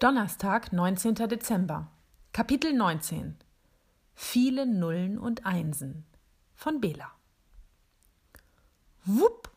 Donnerstag, 0.00 0.72
19. 0.72 1.14
Dezember. 1.14 1.92
Kapitel 2.32 2.72
19. 2.72 3.36
Viele 4.16 4.66
Nullen 4.66 5.16
und 5.16 5.46
Einsen 5.46 6.04
von 6.56 6.80
Bela. 6.80 7.12
Wupp! 9.04 9.52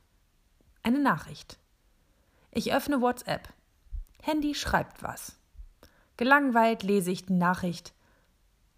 Eine 0.84 1.00
Nachricht. 1.00 1.58
Ich 2.52 2.76
öffne 2.76 3.02
WhatsApp. 3.02 3.52
Handy 4.22 4.54
schreibt 4.54 5.02
was. 5.02 5.40
Gelangweilt 6.16 6.84
lese 6.84 7.10
ich 7.10 7.26
die 7.26 7.34
Nachricht. 7.34 7.96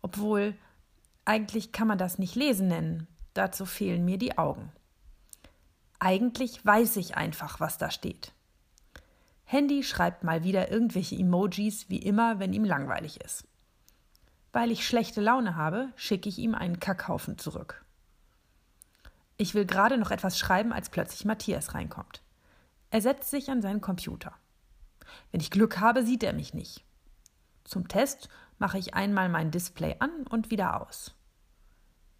Obwohl, 0.01 0.55
eigentlich 1.25 1.73
kann 1.73 1.89
man 1.89 1.97
das 1.97 2.17
nicht 2.17 2.35
lesen 2.35 2.69
nennen. 2.69 3.08
Dazu 3.33 3.65
fehlen 3.65 4.05
mir 4.05 4.17
die 4.17 4.37
Augen. 4.37 4.71
Eigentlich 5.99 6.65
weiß 6.65 6.95
ich 6.97 7.17
einfach, 7.17 7.59
was 7.59 7.77
da 7.77 7.91
steht. 7.91 8.33
Handy 9.43 9.83
schreibt 9.83 10.23
mal 10.23 10.43
wieder 10.43 10.71
irgendwelche 10.71 11.15
Emojis, 11.15 11.89
wie 11.89 11.97
immer, 11.97 12.39
wenn 12.39 12.53
ihm 12.53 12.63
langweilig 12.63 13.19
ist. 13.21 13.45
Weil 14.51 14.71
ich 14.71 14.87
schlechte 14.87 15.21
Laune 15.21 15.55
habe, 15.55 15.89
schicke 15.95 16.29
ich 16.29 16.37
ihm 16.37 16.55
einen 16.55 16.79
Kackhaufen 16.79 17.37
zurück. 17.37 17.83
Ich 19.37 19.55
will 19.55 19.65
gerade 19.65 19.97
noch 19.97 20.11
etwas 20.11 20.37
schreiben, 20.37 20.73
als 20.73 20.89
plötzlich 20.89 21.25
Matthias 21.25 21.73
reinkommt. 21.73 22.21
Er 22.91 23.01
setzt 23.01 23.29
sich 23.29 23.49
an 23.49 23.61
seinen 23.61 23.81
Computer. 23.81 24.33
Wenn 25.31 25.41
ich 25.41 25.51
Glück 25.51 25.79
habe, 25.79 26.03
sieht 26.03 26.23
er 26.23 26.33
mich 26.33 26.53
nicht. 26.53 26.83
Zum 27.63 27.87
Test 27.87 28.29
mache 28.57 28.77
ich 28.77 28.93
einmal 28.93 29.29
mein 29.29 29.51
Display 29.51 29.95
an 29.99 30.25
und 30.29 30.51
wieder 30.51 30.81
aus. 30.81 31.15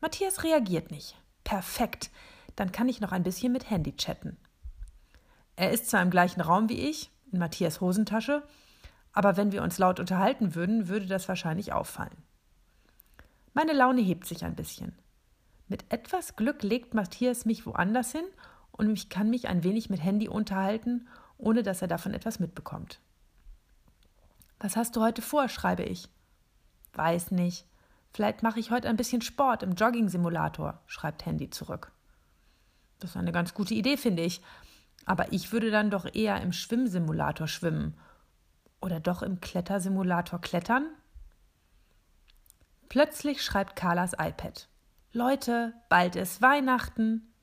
Matthias 0.01 0.43
reagiert 0.43 0.91
nicht. 0.91 1.15
Perfekt. 1.43 2.09
Dann 2.55 2.71
kann 2.71 2.89
ich 2.89 3.01
noch 3.01 3.11
ein 3.11 3.23
bisschen 3.23 3.51
mit 3.51 3.69
Handy 3.69 3.95
chatten. 3.95 4.37
Er 5.55 5.71
ist 5.71 5.89
zwar 5.89 6.01
im 6.01 6.09
gleichen 6.09 6.41
Raum 6.41 6.69
wie 6.69 6.89
ich, 6.89 7.11
in 7.31 7.39
Matthias 7.39 7.81
Hosentasche, 7.81 8.43
aber 9.11 9.37
wenn 9.37 9.51
wir 9.51 9.63
uns 9.63 9.77
laut 9.77 9.99
unterhalten 9.99 10.55
würden, 10.55 10.87
würde 10.87 11.05
das 11.05 11.27
wahrscheinlich 11.27 11.73
auffallen. 11.73 12.23
Meine 13.53 13.73
Laune 13.73 14.01
hebt 14.01 14.25
sich 14.25 14.45
ein 14.45 14.55
bisschen. 14.55 14.93
Mit 15.67 15.91
etwas 15.91 16.35
Glück 16.35 16.63
legt 16.63 16.93
Matthias 16.93 17.45
mich 17.45 17.65
woanders 17.65 18.11
hin 18.11 18.25
und 18.71 18.93
ich 18.93 19.09
kann 19.09 19.29
mich 19.29 19.47
ein 19.47 19.63
wenig 19.63 19.89
mit 19.89 20.01
Handy 20.01 20.29
unterhalten, 20.29 21.07
ohne 21.37 21.63
dass 21.63 21.81
er 21.81 21.87
davon 21.87 22.13
etwas 22.13 22.39
mitbekommt. 22.39 22.99
Was 24.59 24.75
hast 24.75 24.95
du 24.95 25.01
heute 25.01 25.21
vor? 25.21 25.49
schreibe 25.49 25.83
ich. 25.83 26.09
Weiß 26.93 27.31
nicht. 27.31 27.65
Vielleicht 28.13 28.43
mache 28.43 28.59
ich 28.59 28.71
heute 28.71 28.89
ein 28.89 28.97
bisschen 28.97 29.21
Sport 29.21 29.63
im 29.63 29.75
Jogging-Simulator, 29.75 30.81
schreibt 30.87 31.25
Handy 31.25 31.49
zurück. 31.49 31.91
Das 32.99 33.11
ist 33.11 33.17
eine 33.17 33.31
ganz 33.31 33.53
gute 33.53 33.73
Idee, 33.73 33.97
finde 33.97 34.23
ich. 34.23 34.41
Aber 35.05 35.31
ich 35.31 35.51
würde 35.51 35.71
dann 35.71 35.89
doch 35.89 36.05
eher 36.13 36.41
im 36.41 36.51
Schwimmsimulator 36.51 37.47
schwimmen. 37.47 37.97
Oder 38.81 38.99
doch 38.99 39.21
im 39.21 39.39
Klettersimulator 39.39 40.39
klettern? 40.41 40.87
Plötzlich 42.89 43.43
schreibt 43.43 43.75
Carlas 43.75 44.13
iPad. 44.13 44.67
Leute, 45.11 45.73
bald 45.89 46.15
ist 46.15 46.41
Weihnachten. 46.41 47.33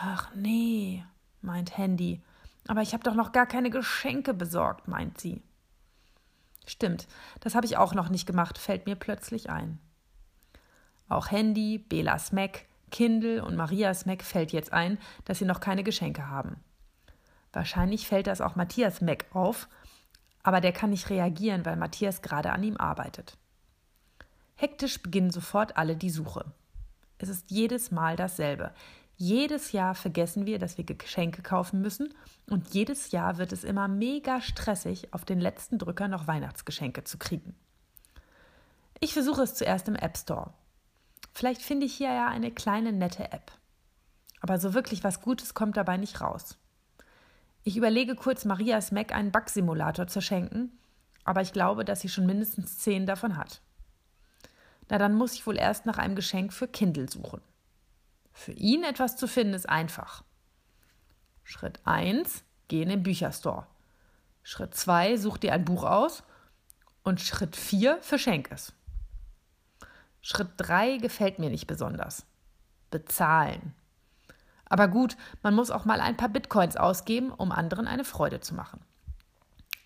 Ach 0.00 0.34
nee, 0.34 1.04
meint 1.40 1.76
Handy. 1.78 2.22
Aber 2.66 2.82
ich 2.82 2.92
habe 2.92 3.04
doch 3.04 3.14
noch 3.14 3.32
gar 3.32 3.46
keine 3.46 3.70
Geschenke 3.70 4.34
besorgt, 4.34 4.88
meint 4.88 5.20
sie. 5.20 5.42
Stimmt, 6.66 7.06
das 7.40 7.54
habe 7.54 7.66
ich 7.66 7.76
auch 7.76 7.94
noch 7.94 8.08
nicht 8.08 8.26
gemacht, 8.26 8.58
fällt 8.58 8.86
mir 8.86 8.96
plötzlich 8.96 9.48
ein. 9.48 9.78
Auch 11.08 11.30
Handy, 11.30 11.78
Belas 11.78 12.32
Mac, 12.32 12.66
Kindle 12.90 13.44
und 13.44 13.56
Marias 13.56 14.06
Mac 14.06 14.22
fällt 14.22 14.52
jetzt 14.52 14.72
ein, 14.72 14.98
dass 15.24 15.38
sie 15.38 15.44
noch 15.44 15.60
keine 15.60 15.84
Geschenke 15.84 16.28
haben. 16.28 16.56
Wahrscheinlich 17.52 18.06
fällt 18.06 18.26
das 18.26 18.40
auch 18.40 18.56
Matthias 18.56 19.00
Mac 19.00 19.26
auf, 19.32 19.68
aber 20.42 20.60
der 20.60 20.72
kann 20.72 20.90
nicht 20.90 21.08
reagieren, 21.10 21.64
weil 21.64 21.76
Matthias 21.76 22.22
gerade 22.22 22.52
an 22.52 22.62
ihm 22.62 22.76
arbeitet. 22.76 23.38
Hektisch 24.56 25.02
beginnen 25.02 25.30
sofort 25.30 25.76
alle 25.76 25.96
die 25.96 26.10
Suche. 26.10 26.44
Es 27.18 27.28
ist 27.28 27.50
jedes 27.50 27.90
Mal 27.90 28.16
dasselbe. 28.16 28.72
Jedes 29.18 29.72
Jahr 29.72 29.94
vergessen 29.94 30.44
wir, 30.44 30.58
dass 30.58 30.76
wir 30.76 30.84
Geschenke 30.84 31.40
kaufen 31.40 31.80
müssen 31.80 32.12
und 32.50 32.74
jedes 32.74 33.12
Jahr 33.12 33.38
wird 33.38 33.50
es 33.52 33.64
immer 33.64 33.88
mega 33.88 34.42
stressig, 34.42 35.14
auf 35.14 35.24
den 35.24 35.40
letzten 35.40 35.78
Drücker 35.78 36.06
noch 36.06 36.26
Weihnachtsgeschenke 36.26 37.02
zu 37.04 37.16
kriegen. 37.16 37.54
Ich 39.00 39.14
versuche 39.14 39.42
es 39.42 39.54
zuerst 39.54 39.88
im 39.88 39.96
App 39.96 40.18
Store. 40.18 40.52
Vielleicht 41.32 41.62
finde 41.62 41.86
ich 41.86 41.94
hier 41.94 42.12
ja 42.12 42.28
eine 42.28 42.50
kleine 42.50 42.92
nette 42.92 43.32
App. 43.32 43.52
Aber 44.40 44.58
so 44.58 44.74
wirklich 44.74 45.02
was 45.02 45.22
Gutes 45.22 45.54
kommt 45.54 45.78
dabei 45.78 45.96
nicht 45.96 46.20
raus. 46.20 46.58
Ich 47.64 47.76
überlege 47.76 48.16
kurz, 48.16 48.44
Marias 48.44 48.92
Mac 48.92 49.12
einen 49.12 49.32
Backsimulator 49.32 50.06
zu 50.06 50.20
schenken, 50.20 50.78
aber 51.24 51.40
ich 51.40 51.52
glaube, 51.52 51.84
dass 51.86 52.00
sie 52.02 52.10
schon 52.10 52.26
mindestens 52.26 52.78
zehn 52.78 53.06
davon 53.06 53.38
hat. 53.38 53.62
Na, 54.88 54.98
dann 54.98 55.14
muss 55.14 55.34
ich 55.34 55.46
wohl 55.46 55.56
erst 55.56 55.86
nach 55.86 55.98
einem 55.98 56.16
Geschenk 56.16 56.52
für 56.52 56.68
Kindle 56.68 57.10
suchen. 57.10 57.40
Für 58.36 58.52
ihn 58.52 58.84
etwas 58.84 59.16
zu 59.16 59.26
finden 59.26 59.54
ist 59.54 59.66
einfach. 59.66 60.22
Schritt 61.42 61.80
1, 61.84 62.44
geh 62.68 62.82
in 62.82 62.90
den 62.90 63.02
Bücherstore. 63.02 63.66
Schritt 64.42 64.74
2, 64.74 65.16
such 65.16 65.38
dir 65.38 65.54
ein 65.54 65.64
Buch 65.64 65.84
aus. 65.84 66.22
Und 67.02 67.22
Schritt 67.22 67.56
4, 67.56 67.98
verschenk 68.02 68.50
es. 68.52 68.74
Schritt 70.20 70.50
3 70.58 70.98
gefällt 70.98 71.38
mir 71.38 71.48
nicht 71.48 71.66
besonders. 71.66 72.26
Bezahlen. 72.90 73.74
Aber 74.66 74.88
gut, 74.88 75.16
man 75.42 75.54
muss 75.54 75.70
auch 75.70 75.86
mal 75.86 76.02
ein 76.02 76.18
paar 76.18 76.28
Bitcoins 76.28 76.76
ausgeben, 76.76 77.32
um 77.32 77.50
anderen 77.50 77.88
eine 77.88 78.04
Freude 78.04 78.40
zu 78.40 78.54
machen. 78.54 78.80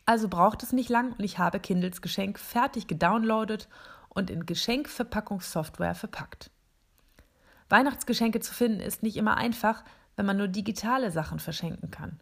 Also 0.07 0.29
braucht 0.29 0.65
es 0.65 0.73
nicht 0.73 0.91
lang 0.91 1.13
und 1.13 1.23
ich 1.23 1.39
habe 1.39 1.61
Kindles 1.61 2.03
Geschenk 2.03 2.39
fertig 2.41 2.89
gedownloadet 2.89 3.69
und 4.09 4.29
in 4.29 4.45
Geschenkverpackungssoftware 4.45 5.95
verpackt. 5.95 6.51
Weihnachtsgeschenke 7.71 8.41
zu 8.41 8.53
finden 8.53 8.81
ist 8.81 9.03
nicht 9.03 9.17
immer 9.17 9.37
einfach, 9.37 9.85
wenn 10.17 10.27
man 10.27 10.37
nur 10.37 10.49
digitale 10.49 11.11
Sachen 11.11 11.39
verschenken 11.39 11.91
kann. 11.91 12.21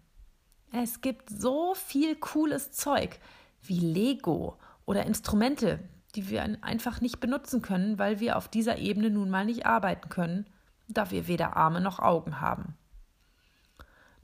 Es 0.72 1.00
gibt 1.00 1.31
so 1.31 1.75
viel 1.75 2.14
cooles 2.16 2.72
Zeug 2.72 3.19
wie 3.62 3.81
Lego 3.81 4.58
oder 4.84 5.06
Instrumente, 5.06 5.81
die 6.14 6.31
wir 6.31 6.42
einfach 6.62 7.00
nicht 7.00 7.20
benutzen 7.20 7.62
können, 7.62 7.98
weil 7.98 8.20
wir 8.20 8.37
auf 8.37 8.48
dieser 8.48 8.78
Ebene 8.78 9.10
nun 9.10 9.31
mal 9.31 9.47
nicht 9.47 9.66
arbeiten 9.66 10.08
können 10.08 10.47
da 10.88 11.10
wir 11.10 11.28
weder 11.28 11.56
Arme 11.56 11.81
noch 11.81 11.98
Augen 11.98 12.41
haben. 12.41 12.76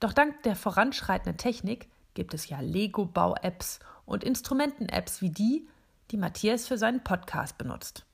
Doch 0.01 0.13
dank 0.13 0.43
der 0.43 0.57
voranschreitenden 0.57 1.37
Technik 1.37 1.89
gibt 2.15 2.35
es 2.35 2.49
ja 2.49 2.61
Lego-Bau-Apps 2.61 3.81
und 4.07 4.25
Instrumenten-Apps 4.25 5.21
wie 5.21 5.31
die, 5.31 5.69
die 6.11 6.17
Matthias 6.17 6.67
für 6.67 6.79
seinen 6.79 7.05
Podcast 7.05 7.59
benutzt. 7.59 8.05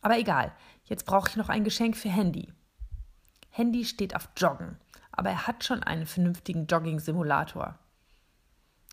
Aber 0.00 0.18
egal, 0.18 0.52
jetzt 0.84 1.04
brauche 1.06 1.28
ich 1.28 1.36
noch 1.36 1.48
ein 1.48 1.64
Geschenk 1.64 1.96
für 1.96 2.08
Handy. 2.08 2.52
Handy 3.50 3.84
steht 3.84 4.14
auf 4.16 4.28
Joggen, 4.36 4.78
aber 5.12 5.30
er 5.30 5.46
hat 5.46 5.64
schon 5.64 5.82
einen 5.82 6.06
vernünftigen 6.06 6.66
Jogging-Simulator. 6.66 7.78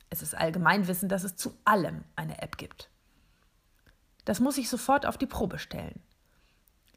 Es 0.09 0.21
ist 0.21 0.35
Allgemeinwissen, 0.35 1.09
dass 1.09 1.23
es 1.23 1.35
zu 1.35 1.57
allem 1.65 2.03
eine 2.15 2.41
App 2.41 2.57
gibt. 2.57 2.89
Das 4.25 4.39
muss 4.39 4.57
ich 4.57 4.69
sofort 4.69 5.05
auf 5.05 5.17
die 5.17 5.25
Probe 5.25 5.59
stellen. 5.59 6.01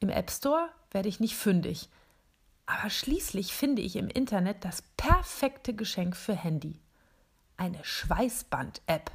Im 0.01 0.09
App 0.09 0.31
Store 0.31 0.69
werde 0.91 1.09
ich 1.09 1.21
nicht 1.21 1.37
fündig. 1.37 1.89
Aber 2.67 2.89
schließlich 2.89 3.53
finde 3.53 3.83
ich 3.83 3.97
im 3.97 4.09
Internet 4.09 4.65
das 4.65 4.83
perfekte 4.97 5.75
Geschenk 5.75 6.17
für 6.17 6.35
Handy. 6.35 6.81
Eine 7.57 7.85
Schweißband-App. 7.85 9.11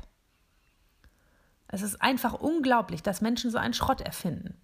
Es 1.67 1.81
ist 1.81 2.01
einfach 2.01 2.33
unglaublich, 2.33 3.01
dass 3.01 3.21
Menschen 3.21 3.49
so 3.49 3.57
einen 3.57 3.73
Schrott 3.73 4.01
erfinden. 4.01 4.61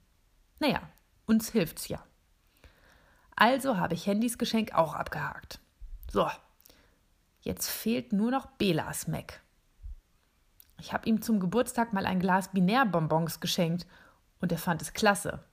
Naja, 0.62 0.80
uns 1.26 1.50
hilft's 1.50 1.88
ja. 1.88 2.04
Also 3.36 3.78
habe 3.78 3.96
ich 3.96 4.06
Handys 4.06 4.38
Geschenk 4.38 4.76
auch 4.76 4.94
abgehakt. 4.94 5.60
So, 6.12 6.30
jetzt 7.40 7.68
fehlt 7.68 8.14
nur 8.14 8.30
noch 8.30 8.46
Belas 8.46 9.08
Mac. 9.08 9.42
Ich 10.80 10.94
habe 10.94 11.10
ihm 11.10 11.24
zum 11.24 11.40
Geburtstag 11.40 11.94
mal 11.94 12.06
ein 12.06 12.20
Glas 12.20 12.52
Binärbonbons 12.52 13.40
geschenkt 13.40 13.88
und 14.40 14.52
er 14.52 14.60
fand 14.60 14.84
es 14.84 14.94
klasse. 14.94 15.44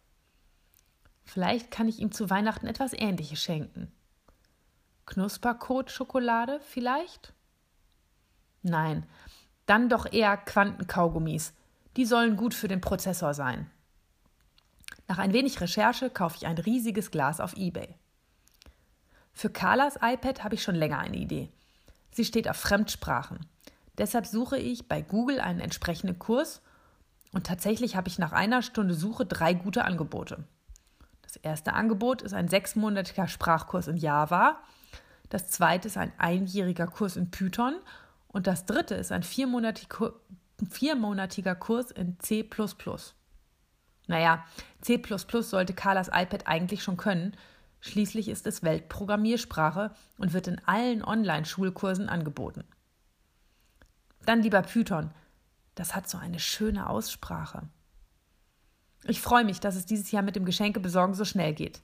Vielleicht 1.25 1.71
kann 1.71 1.89
ich 1.89 2.01
ihm 2.01 2.13
zu 2.13 2.29
Weihnachten 2.29 2.67
etwas 2.67 2.93
Ähnliches 2.93 3.41
schenken. 3.41 3.91
Knusperkot-Schokolade 5.07 6.61
vielleicht? 6.61 7.33
Nein, 8.63 9.07
dann 9.65 9.89
doch 9.89 10.13
eher 10.13 10.37
Quantenkaugummis. 10.37 11.55
Die 11.97 12.05
sollen 12.05 12.37
gut 12.37 12.53
für 12.53 12.69
den 12.69 12.83
Prozessor 12.83 13.33
sein. 13.33 13.71
Nach 15.09 15.19
ein 15.19 15.33
wenig 15.33 15.61
Recherche 15.61 16.11
kaufe 16.11 16.37
ich 16.37 16.47
ein 16.47 16.59
riesiges 16.59 17.11
Glas 17.11 17.41
auf 17.41 17.57
eBay. 17.57 17.95
Für 19.33 19.51
Carlas 19.51 19.99
iPad 20.03 20.45
habe 20.45 20.55
ich 20.55 20.63
schon 20.63 20.75
länger 20.75 20.99
eine 20.99 21.17
Idee. 21.17 21.51
Sie 22.11 22.25
steht 22.25 22.49
auf 22.49 22.57
Fremdsprachen. 22.57 23.47
Deshalb 23.97 24.27
suche 24.27 24.59
ich 24.59 24.87
bei 24.87 25.01
Google 25.01 25.41
einen 25.41 25.61
entsprechenden 25.61 26.19
Kurs 26.19 26.61
und 27.33 27.47
tatsächlich 27.47 27.97
habe 27.97 28.09
ich 28.09 28.19
nach 28.19 28.33
einer 28.33 28.63
Stunde 28.63 28.95
Suche 28.95 29.27
drei 29.27 29.55
gute 29.55 29.85
Angebote. 29.85 30.45
Das 31.23 31.37
erste 31.37 31.73
Angebot 31.73 32.23
ist 32.23 32.35
ein 32.35 32.49
sechsmonatiger 32.49 33.29
Sprachkurs 33.29 33.89
in 33.89 33.97
Java. 33.97 34.59
Das 35.29 35.49
zweite 35.49 35.89
ist 35.89 35.97
ein 35.97 36.13
einjähriger 36.19 36.87
Kurs 36.87 37.17
in 37.17 37.31
Python. 37.31 37.75
Und 38.29 38.47
das 38.47 38.67
dritte 38.67 38.95
ist 38.95 39.13
ein 39.13 39.23
viermonatiger 39.23 41.55
Kurs 41.55 41.91
in 41.91 42.19
C. 42.21 42.45
Naja, 44.09 44.45
C 44.81 45.01
sollte 45.43 45.75
Carlas 45.75 46.09
iPad 46.09 46.47
eigentlich 46.47 46.83
schon 46.83 46.97
können. 46.97 47.37
Schließlich 47.81 48.29
ist 48.29 48.47
es 48.47 48.65
Weltprogrammiersprache 48.65 49.93
und 50.17 50.33
wird 50.33 50.49
in 50.49 50.61
allen 50.67 51.05
Online-Schulkursen 51.05 52.09
angeboten. 52.09 52.65
Dann 54.25 54.43
lieber 54.43 54.63
Python. 54.63 55.13
Das 55.77 55.95
hat 55.95 56.09
so 56.09 56.19
eine 56.19 56.41
schöne 56.41 56.91
Aussprache. 56.91 57.69
Ich 59.05 59.21
freue 59.21 59.45
mich, 59.45 59.61
dass 59.61 59.77
es 59.77 59.87
dieses 59.87 60.11
Jahr 60.11 60.25
mit 60.25 60.35
dem 60.35 60.45
Geschenkebesorgen 60.45 61.15
so 61.15 61.25
schnell 61.25 61.55
geht. 61.55 61.81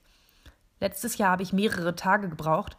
Letztes 0.81 1.17
Jahr 1.17 1.31
habe 1.31 1.43
ich 1.43 1.53
mehrere 1.53 1.95
Tage 1.95 2.27
gebraucht 2.27 2.75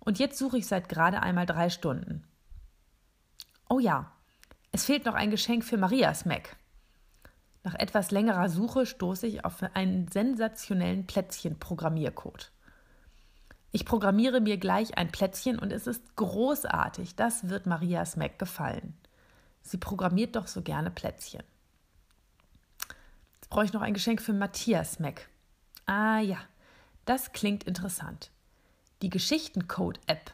und 0.00 0.18
jetzt 0.18 0.38
suche 0.38 0.58
ich 0.58 0.66
seit 0.66 0.88
gerade 0.88 1.22
einmal 1.22 1.46
drei 1.46 1.70
Stunden. 1.70 2.24
Oh 3.70 3.78
ja, 3.78 4.12
es 4.72 4.84
fehlt 4.84 5.06
noch 5.06 5.14
ein 5.14 5.30
Geschenk 5.30 5.64
für 5.64 5.78
Marias 5.78 6.26
Mac. 6.26 6.56
Nach 7.68 7.74
etwas 7.74 8.10
längerer 8.12 8.48
Suche 8.48 8.86
stoße 8.86 9.26
ich 9.26 9.44
auf 9.44 9.62
einen 9.74 10.08
sensationellen 10.08 11.06
Plätzchen-Programmiercode. 11.06 12.50
Ich 13.72 13.84
programmiere 13.84 14.40
mir 14.40 14.56
gleich 14.56 14.96
ein 14.96 15.12
Plätzchen 15.12 15.58
und 15.58 15.70
es 15.70 15.86
ist 15.86 16.16
großartig. 16.16 17.14
Das 17.16 17.50
wird 17.50 17.66
Marias 17.66 18.16
Mac 18.16 18.38
gefallen. 18.38 18.96
Sie 19.60 19.76
programmiert 19.76 20.34
doch 20.34 20.46
so 20.46 20.62
gerne 20.62 20.90
Plätzchen. 20.90 21.42
Jetzt 23.34 23.50
brauche 23.50 23.66
ich 23.66 23.74
noch 23.74 23.82
ein 23.82 23.92
Geschenk 23.92 24.22
für 24.22 24.32
Matthias 24.32 24.98
Mac. 24.98 25.28
Ah 25.84 26.20
ja, 26.20 26.38
das 27.04 27.32
klingt 27.32 27.64
interessant. 27.64 28.30
Die 29.02 29.10
Geschichtencode-App. 29.10 30.32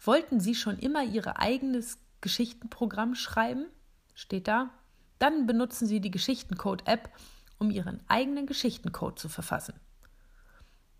Wollten 0.00 0.40
Sie 0.40 0.54
schon 0.54 0.78
immer 0.78 1.04
Ihr 1.04 1.38
eigenes 1.38 1.98
Geschichtenprogramm 2.22 3.16
schreiben? 3.16 3.66
Steht 4.14 4.48
da. 4.48 4.70
Dann 5.18 5.46
benutzen 5.46 5.86
Sie 5.86 6.00
die 6.00 6.10
Geschichtencode-App, 6.10 7.10
um 7.58 7.70
Ihren 7.70 8.00
eigenen 8.08 8.46
Geschichtencode 8.46 9.18
zu 9.18 9.28
verfassen. 9.28 9.74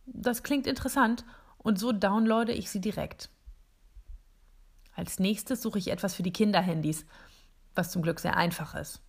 Das 0.07 0.43
klingt 0.43 0.67
interessant 0.67 1.25
und 1.59 1.79
so 1.79 1.93
downloade 1.93 2.53
ich 2.53 2.71
sie 2.71 2.81
direkt. 2.81 3.29
Als 4.95 5.19
nächstes 5.19 5.63
suche 5.63 5.79
ich 5.79 5.89
etwas 5.89 6.15
für 6.15 6.23
die 6.23 6.33
Kinderhandys, 6.33 7.05
was 7.75 7.91
zum 7.91 8.03
Glück 8.03 8.19
sehr 8.19 8.37
einfach 8.37 8.75
ist. 8.75 9.01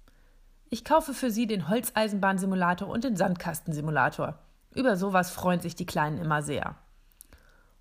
Ich 0.69 0.85
kaufe 0.85 1.15
für 1.15 1.31
sie 1.31 1.47
den 1.47 1.67
Holzeisenbahnsimulator 1.67 2.87
und 2.87 3.03
den 3.03 3.15
Sandkastensimulator. 3.15 4.37
Über 4.75 4.97
sowas 4.97 5.31
freuen 5.31 5.61
sich 5.61 5.73
die 5.73 5.87
Kleinen 5.87 6.19
immer 6.19 6.43
sehr. 6.43 6.75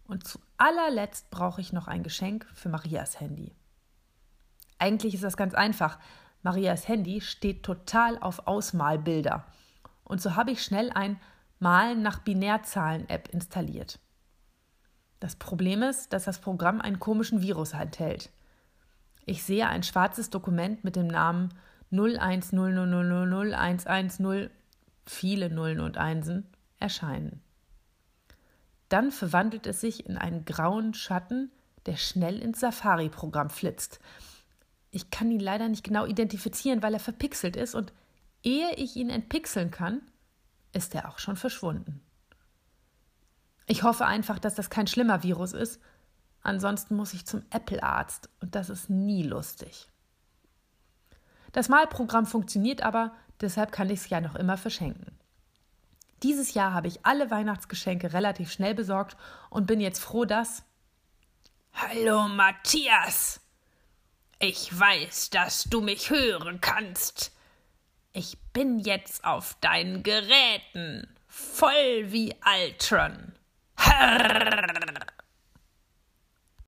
Und 0.06 0.26
zu 0.26 0.38
allerletzt 0.56 1.28
brauche 1.30 1.60
ich 1.60 1.74
noch 1.74 1.86
ein 1.86 2.02
Geschenk 2.02 2.46
für 2.54 2.70
Marias 2.70 3.20
Handy. 3.20 3.54
Eigentlich 4.78 5.14
ist 5.14 5.24
das 5.24 5.36
ganz 5.36 5.52
einfach. 5.52 5.98
Marias 6.42 6.88
Handy 6.88 7.20
steht 7.20 7.62
total 7.62 8.18
auf 8.18 8.46
Ausmalbilder. 8.46 9.46
Und 10.04 10.20
so 10.20 10.36
habe 10.36 10.52
ich 10.52 10.62
schnell 10.62 10.90
ein 10.90 11.18
Malen 11.58 12.02
nach 12.02 12.20
Binärzahlen-App 12.20 13.28
installiert. 13.28 13.98
Das 15.20 15.36
Problem 15.36 15.82
ist, 15.82 16.12
dass 16.12 16.24
das 16.24 16.40
Programm 16.40 16.80
einen 16.80 16.98
komischen 17.00 17.42
Virus 17.42 17.72
enthält. 17.72 18.30
Ich 19.26 19.42
sehe 19.42 19.66
ein 19.68 19.82
schwarzes 19.82 20.30
Dokument 20.30 20.84
mit 20.84 20.94
dem 20.96 21.08
Namen 21.08 21.52
010000110, 21.92 24.50
viele 25.04 25.50
Nullen 25.50 25.80
und 25.80 25.98
Einsen, 25.98 26.46
erscheinen. 26.78 27.42
Dann 28.88 29.10
verwandelt 29.10 29.66
es 29.66 29.80
sich 29.80 30.06
in 30.06 30.16
einen 30.16 30.44
grauen 30.44 30.94
Schatten, 30.94 31.50
der 31.86 31.96
schnell 31.96 32.38
ins 32.38 32.60
Safari-Programm 32.60 33.50
flitzt. 33.50 33.98
Ich 34.98 35.10
kann 35.10 35.30
ihn 35.30 35.38
leider 35.38 35.68
nicht 35.68 35.84
genau 35.84 36.06
identifizieren, 36.06 36.82
weil 36.82 36.92
er 36.92 36.98
verpixelt 36.98 37.54
ist, 37.54 37.76
und 37.76 37.92
ehe 38.42 38.74
ich 38.74 38.96
ihn 38.96 39.10
entpixeln 39.10 39.70
kann, 39.70 40.02
ist 40.72 40.92
er 40.92 41.08
auch 41.08 41.20
schon 41.20 41.36
verschwunden. 41.36 42.00
Ich 43.66 43.84
hoffe 43.84 44.06
einfach, 44.06 44.40
dass 44.40 44.56
das 44.56 44.70
kein 44.70 44.88
schlimmer 44.88 45.22
Virus 45.22 45.52
ist. 45.52 45.80
Ansonsten 46.42 46.96
muss 46.96 47.14
ich 47.14 47.26
zum 47.26 47.44
Apple-Arzt 47.50 48.28
und 48.40 48.56
das 48.56 48.70
ist 48.70 48.90
nie 48.90 49.22
lustig. 49.22 49.88
Das 51.52 51.68
Malprogramm 51.68 52.26
funktioniert 52.26 52.82
aber, 52.82 53.14
deshalb 53.40 53.70
kann 53.70 53.90
ich 53.90 54.00
es 54.00 54.08
ja 54.08 54.20
noch 54.20 54.34
immer 54.34 54.56
verschenken. 54.56 55.16
Dieses 56.24 56.54
Jahr 56.54 56.74
habe 56.74 56.88
ich 56.88 57.06
alle 57.06 57.30
Weihnachtsgeschenke 57.30 58.12
relativ 58.14 58.50
schnell 58.50 58.74
besorgt 58.74 59.16
und 59.48 59.68
bin 59.68 59.80
jetzt 59.80 60.00
froh, 60.00 60.24
dass. 60.24 60.64
Hallo 61.72 62.26
Matthias! 62.26 63.47
Ich 64.40 64.78
weiß, 64.78 65.30
dass 65.30 65.64
du 65.64 65.80
mich 65.80 66.10
hören 66.10 66.60
kannst. 66.60 67.32
Ich 68.12 68.38
bin 68.52 68.78
jetzt 68.78 69.24
auf 69.24 69.56
deinen 69.60 70.04
Geräten, 70.04 71.08
voll 71.26 72.12
wie 72.12 72.32
Altron. 72.42 73.32
Herr 73.76 75.07